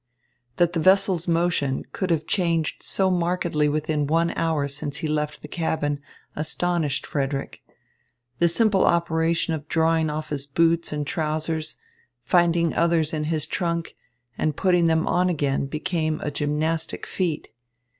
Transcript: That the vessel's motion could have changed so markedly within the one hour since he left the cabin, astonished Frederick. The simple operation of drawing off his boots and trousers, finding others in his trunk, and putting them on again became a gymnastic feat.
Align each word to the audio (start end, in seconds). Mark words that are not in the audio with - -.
That 0.55 0.73
the 0.73 0.79
vessel's 0.79 1.27
motion 1.27 1.83
could 1.91 2.09
have 2.09 2.25
changed 2.25 2.81
so 2.81 3.11
markedly 3.11 3.69
within 3.69 4.07
the 4.07 4.11
one 4.11 4.31
hour 4.35 4.67
since 4.67 4.97
he 4.97 5.07
left 5.07 5.43
the 5.43 5.47
cabin, 5.47 5.99
astonished 6.35 7.05
Frederick. 7.05 7.61
The 8.39 8.49
simple 8.49 8.83
operation 8.85 9.53
of 9.53 9.67
drawing 9.67 10.09
off 10.09 10.29
his 10.29 10.47
boots 10.47 10.91
and 10.91 11.05
trousers, 11.05 11.75
finding 12.23 12.73
others 12.73 13.13
in 13.13 13.25
his 13.25 13.45
trunk, 13.45 13.95
and 14.39 14.57
putting 14.57 14.87
them 14.87 15.05
on 15.05 15.29
again 15.29 15.67
became 15.67 16.19
a 16.21 16.31
gymnastic 16.31 17.05
feat. 17.05 17.49